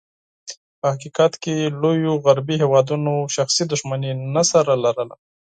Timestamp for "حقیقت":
0.93-1.33